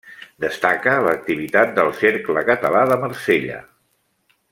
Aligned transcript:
Destaca 0.43 0.93
l'activitat 1.07 1.75
del 1.75 1.91
Cercle 1.99 2.43
Català 2.47 2.81
de 2.93 2.97
Marsella. 3.05 3.61